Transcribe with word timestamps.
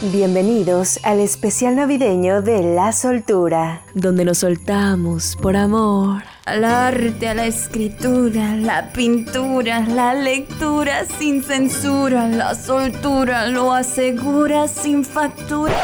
Bienvenidos 0.00 1.00
al 1.02 1.18
especial 1.18 1.74
navideño 1.74 2.40
de 2.40 2.62
La 2.62 2.92
Soltura, 2.92 3.82
donde 3.94 4.24
nos 4.24 4.38
soltamos 4.38 5.36
por 5.42 5.56
amor 5.56 6.22
al 6.44 6.64
arte, 6.64 7.26
a 7.26 7.34
la 7.34 7.46
escritura, 7.46 8.54
la 8.54 8.92
pintura, 8.92 9.80
la 9.80 10.14
lectura 10.14 11.04
sin 11.18 11.42
censura, 11.42 12.28
la 12.28 12.54
soltura 12.54 13.48
lo 13.48 13.72
asegura 13.72 14.68
sin 14.68 15.04
factura. 15.04 15.74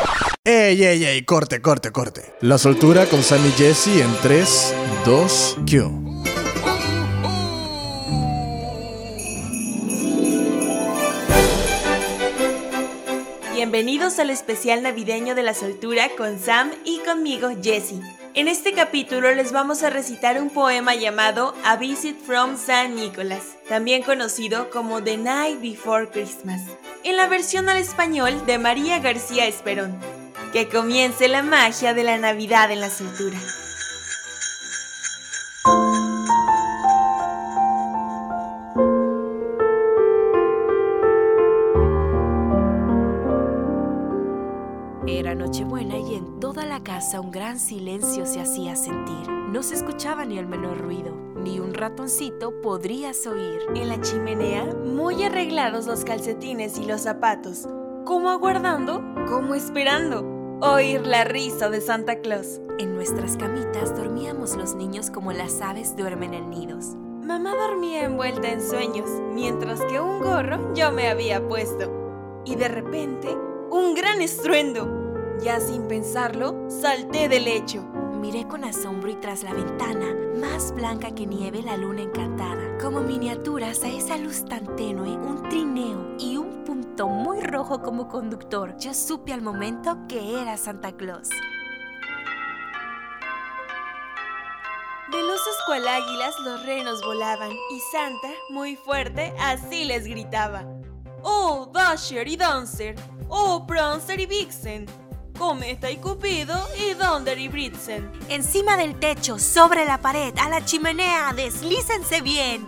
¡Ey, 0.44 0.84
ey, 0.84 1.04
ey! 1.04 1.24
Corte, 1.24 1.60
corte, 1.60 1.90
corte. 1.90 2.34
La 2.40 2.56
soltura 2.56 3.06
con 3.06 3.20
Sammy 3.20 3.50
Jesse 3.56 4.00
en 4.00 4.14
3, 4.22 4.74
2, 5.04 5.56
Q. 5.68 6.13
Bienvenidos 13.74 14.20
al 14.20 14.30
especial 14.30 14.84
navideño 14.84 15.34
de 15.34 15.42
la 15.42 15.52
soltura 15.52 16.08
con 16.16 16.38
Sam 16.38 16.70
y 16.84 17.00
conmigo 17.00 17.48
Jessie. 17.60 18.00
En 18.34 18.46
este 18.46 18.72
capítulo 18.72 19.34
les 19.34 19.50
vamos 19.50 19.82
a 19.82 19.90
recitar 19.90 20.40
un 20.40 20.48
poema 20.48 20.94
llamado 20.94 21.56
A 21.64 21.74
Visit 21.74 22.16
from 22.24 22.56
San 22.56 22.94
Nicholas, 22.94 23.56
también 23.68 24.04
conocido 24.04 24.70
como 24.70 25.02
The 25.02 25.16
Night 25.16 25.60
Before 25.60 26.08
Christmas, 26.08 26.62
en 27.02 27.16
la 27.16 27.26
versión 27.26 27.68
al 27.68 27.78
español 27.78 28.46
de 28.46 28.58
María 28.58 29.00
García 29.00 29.48
Esperón. 29.48 29.98
Que 30.52 30.68
comience 30.68 31.26
la 31.26 31.42
magia 31.42 31.94
de 31.94 32.04
la 32.04 32.16
Navidad 32.16 32.70
en 32.70 32.78
la 32.78 32.90
soltura. 32.90 33.40
La 46.74 46.82
casa 46.82 47.20
un 47.20 47.30
gran 47.30 47.60
silencio 47.60 48.26
se 48.26 48.40
hacía 48.40 48.74
sentir. 48.74 49.30
No 49.30 49.62
se 49.62 49.76
escuchaba 49.76 50.24
ni 50.24 50.38
el 50.38 50.48
menor 50.48 50.78
ruido, 50.78 51.14
ni 51.36 51.60
un 51.60 51.72
ratoncito 51.72 52.60
podrías 52.62 53.28
oír. 53.28 53.60
En 53.76 53.88
la 53.88 54.00
chimenea, 54.00 54.64
muy 54.84 55.22
arreglados 55.22 55.86
los 55.86 56.04
calcetines 56.04 56.76
y 56.78 56.84
los 56.84 57.02
zapatos, 57.02 57.68
como 58.04 58.28
aguardando, 58.28 59.04
como 59.28 59.54
esperando, 59.54 60.58
oír 60.62 61.06
la 61.06 61.22
risa 61.22 61.70
de 61.70 61.80
Santa 61.80 62.20
Claus. 62.20 62.60
En 62.80 62.92
nuestras 62.96 63.36
camitas 63.36 63.94
dormíamos 63.94 64.56
los 64.56 64.74
niños 64.74 65.12
como 65.12 65.32
las 65.32 65.60
aves 65.60 65.96
duermen 65.96 66.34
en 66.34 66.50
nidos. 66.50 66.96
Mamá 67.22 67.54
dormía 67.54 68.02
envuelta 68.02 68.50
en 68.50 68.60
sueños, 68.60 69.08
mientras 69.32 69.80
que 69.82 70.00
un 70.00 70.18
gorro 70.20 70.74
yo 70.74 70.90
me 70.90 71.06
había 71.06 71.46
puesto. 71.46 72.42
Y 72.44 72.56
de 72.56 72.66
repente, 72.66 73.28
un 73.70 73.94
gran 73.94 74.20
estruendo. 74.20 75.03
Ya 75.42 75.60
sin 75.60 75.86
pensarlo, 75.88 76.54
salté 76.68 77.28
del 77.28 77.44
lecho. 77.44 77.82
Miré 78.20 78.46
con 78.48 78.64
asombro 78.64 79.10
y 79.10 79.16
tras 79.16 79.42
la 79.42 79.52
ventana, 79.52 80.06
más 80.40 80.72
blanca 80.74 81.14
que 81.14 81.26
nieve 81.26 81.62
la 81.62 81.76
luna 81.76 82.02
encantada, 82.02 82.78
como 82.80 83.00
miniaturas 83.00 83.82
a 83.82 83.88
esa 83.88 84.16
luz 84.16 84.44
tan 84.46 84.76
tenue, 84.76 85.10
un 85.10 85.42
trineo 85.50 86.16
y 86.18 86.36
un 86.38 86.64
punto 86.64 87.08
muy 87.08 87.40
rojo 87.40 87.82
como 87.82 88.08
conductor. 88.08 88.76
Yo 88.78 88.94
supe 88.94 89.32
al 89.32 89.42
momento 89.42 89.98
que 90.08 90.40
era 90.40 90.56
Santa 90.56 90.92
Claus. 90.92 91.28
De 95.10 95.22
los 95.22 95.40
escualáguilas 95.58 96.34
los 96.44 96.64
renos 96.64 97.02
volaban 97.04 97.50
y 97.50 97.80
Santa, 97.92 98.28
muy 98.48 98.76
fuerte, 98.76 99.34
así 99.38 99.84
les 99.84 100.06
gritaba. 100.06 100.64
¡Oh, 101.22 101.70
Dasher 101.72 102.26
y 102.26 102.36
Dancer! 102.36 102.96
¡Oh, 103.28 103.66
Prancer 103.66 104.20
y 104.20 104.26
Vixen! 104.26 104.86
Cometa 105.38 105.90
y 105.90 105.96
Cupido 105.96 106.56
y 106.78 106.94
Donder 106.94 107.38
y 107.38 107.48
Blitzen. 107.48 108.10
Encima 108.28 108.76
del 108.76 108.98
techo, 108.98 109.38
sobre 109.38 109.84
la 109.84 109.98
pared, 109.98 110.32
a 110.38 110.48
la 110.48 110.64
chimenea, 110.64 111.32
deslícense 111.34 112.20
bien. 112.20 112.66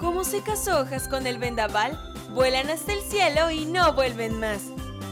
Como 0.00 0.24
secas 0.24 0.68
hojas 0.68 1.08
con 1.08 1.26
el 1.26 1.38
vendaval, 1.38 1.98
vuelan 2.30 2.70
hasta 2.70 2.92
el 2.92 3.00
cielo 3.00 3.50
y 3.50 3.64
no 3.64 3.94
vuelven 3.94 4.38
más. 4.38 4.62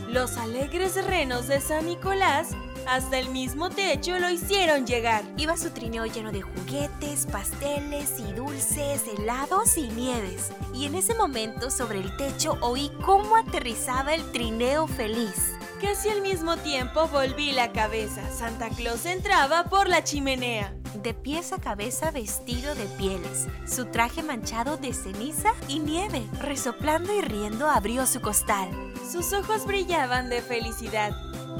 Los 0.09 0.37
alegres 0.37 1.03
renos 1.05 1.49
de 1.49 1.61
San 1.61 1.87
Nicolás 1.87 2.51
hasta 2.87 3.19
el 3.19 3.29
mismo 3.31 3.71
techo 3.71 4.19
lo 4.19 4.31
hicieron 4.31 4.87
llegar. 4.87 5.25
Iba 5.37 5.57
su 5.57 5.71
trineo 5.71 6.07
lleno 6.07 6.33
de 6.33 6.43
juguetes, 6.43 7.27
pasteles 7.27 8.19
y 8.19 8.33
dulces, 8.33 9.03
helados 9.07 9.77
y 9.77 9.89
nieves. 9.89 10.53
Y 10.75 10.87
en 10.87 10.95
ese 10.95 11.15
momento 11.15 11.71
sobre 11.71 12.01
el 12.01 12.17
techo 12.17 12.57
oí 12.61 12.91
cómo 13.05 13.37
aterrizaba 13.37 14.15
el 14.15 14.31
trineo 14.33 14.87
feliz. 14.87 15.55
Casi 15.81 16.11
al 16.11 16.23
mismo 16.23 16.57
tiempo 16.59 17.09
volví 17.09 17.53
la 17.53 17.73
cabeza. 17.73 18.23
Santa 18.31 18.69
Claus 18.71 19.05
entraba 19.05 19.65
por 19.65 19.89
la 19.89 20.05
chimenea. 20.05 20.75
De 21.03 21.15
pies 21.15 21.53
a 21.53 21.59
cabeza 21.59 22.11
vestido 22.11 22.75
de 22.75 22.85
pieles, 22.85 23.49
su 23.67 23.87
traje 23.87 24.23
manchado 24.23 24.77
de 24.77 24.93
ceniza 24.93 25.55
y 25.67 25.81
nieve. 25.81 26.23
Resoplando 26.39 27.13
y 27.13 27.23
riendo 27.23 27.69
abrió 27.69 28.07
su 28.07 28.21
costal. 28.21 28.69
Sus 29.11 29.33
ojos 29.33 29.67
brillaban 29.67 30.29
de 30.29 30.41
felicidad. 30.43 31.13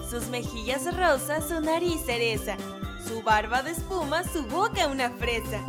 Sus 0.09 0.29
mejillas 0.29 0.85
rosas, 0.97 1.49
su 1.49 1.61
nariz 1.61 2.05
cereza. 2.05 2.57
Su 3.07 3.23
barba 3.23 3.63
de 3.63 3.73
espuma, 3.73 4.25
su 4.25 4.45
boca 4.45 4.87
una 4.89 5.11
fresa. 5.11 5.61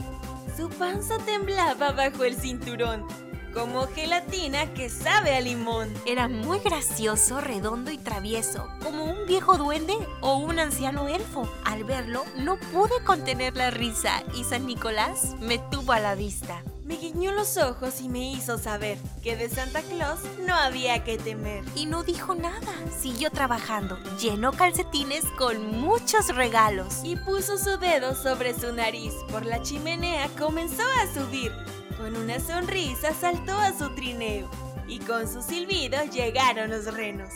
Su 0.55 0.69
panza 0.69 1.17
temblaba 1.19 1.91
bajo 1.91 2.23
el 2.23 2.35
cinturón 2.35 3.05
como 3.53 3.87
gelatina 3.87 4.73
que 4.73 4.89
sabe 4.89 5.35
a 5.35 5.41
limón. 5.41 5.93
Era 6.05 6.27
muy 6.27 6.59
gracioso, 6.59 7.39
redondo 7.39 7.91
y 7.91 7.97
travieso, 7.97 8.67
como 8.81 9.05
un 9.05 9.25
viejo 9.27 9.57
duende 9.57 9.95
o 10.21 10.37
un 10.37 10.59
anciano 10.59 11.07
elfo. 11.07 11.49
Al 11.63 11.83
verlo, 11.83 12.25
no 12.35 12.57
pude 12.57 13.03
contener 13.05 13.55
la 13.55 13.69
risa 13.69 14.23
y 14.33 14.43
San 14.43 14.65
Nicolás 14.65 15.35
me 15.39 15.59
tuvo 15.59 15.93
a 15.93 15.99
la 15.99 16.15
vista. 16.15 16.63
Me 16.83 16.97
guiñó 16.97 17.31
los 17.31 17.55
ojos 17.57 18.01
y 18.01 18.09
me 18.09 18.31
hizo 18.31 18.57
saber 18.57 18.97
que 19.23 19.37
de 19.37 19.47
Santa 19.47 19.81
Claus 19.83 20.19
no 20.45 20.53
había 20.53 21.03
que 21.05 21.17
temer. 21.17 21.63
Y 21.75 21.85
no 21.85 22.03
dijo 22.03 22.35
nada. 22.35 22.73
Siguió 22.99 23.31
trabajando. 23.31 23.97
Llenó 24.19 24.51
calcetines 24.51 25.23
con 25.37 25.79
muchos 25.79 26.35
regalos. 26.35 26.99
Y 27.05 27.15
puso 27.15 27.57
su 27.57 27.77
dedo 27.77 28.15
sobre 28.15 28.53
su 28.53 28.73
nariz. 28.73 29.13
Por 29.31 29.45
la 29.45 29.61
chimenea 29.61 30.27
comenzó 30.37 30.83
a 31.01 31.13
subir. 31.13 31.53
Con 31.97 32.17
una 32.17 32.39
sonrisa 32.41 33.13
saltó 33.13 33.53
a 33.53 33.71
su 33.71 33.95
trineo 33.95 34.49
y 34.87 34.99
con 34.99 35.31
su 35.31 35.41
silbido 35.41 36.03
llegaron 36.11 36.69
los 36.69 36.93
renos. 36.93 37.29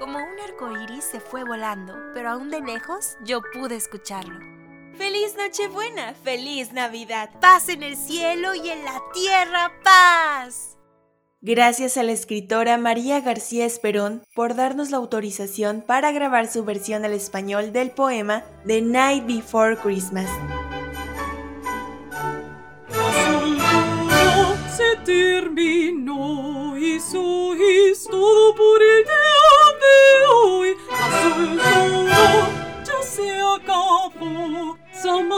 Como 0.00 0.18
un 0.18 0.40
arco 0.40 0.72
iris 0.72 1.04
se 1.04 1.20
fue 1.20 1.44
volando, 1.44 1.94
pero 2.14 2.30
aún 2.30 2.50
de 2.50 2.60
lejos 2.60 3.16
yo 3.22 3.40
pude 3.52 3.76
escucharlo. 3.76 4.57
¡Feliz 4.98 5.36
Nochebuena! 5.36 6.12
¡Feliz 6.24 6.72
Navidad! 6.72 7.30
¡Paz 7.40 7.68
en 7.68 7.84
el 7.84 7.96
cielo 7.96 8.54
y 8.56 8.68
en 8.68 8.84
la 8.84 9.00
tierra 9.14 9.72
paz! 9.84 10.76
Gracias 11.40 11.96
a 11.96 12.02
la 12.02 12.10
escritora 12.10 12.76
María 12.78 13.20
García 13.20 13.64
Esperón 13.64 14.24
por 14.34 14.56
darnos 14.56 14.90
la 14.90 14.96
autorización 14.96 15.82
para 15.82 16.10
grabar 16.10 16.48
su 16.48 16.64
versión 16.64 17.04
al 17.04 17.12
español 17.12 17.72
del 17.72 17.92
poema 17.92 18.42
The 18.66 18.82
Night 18.82 19.24
Before 19.24 19.76
Christmas. 19.76 20.28
terminó 25.08 26.76
y 26.76 27.00
sois 27.00 28.04
todo 28.04 28.54
por 28.54 28.82
el 28.82 29.04
día 29.04 29.17
so 35.08 35.22
much. 35.22 35.37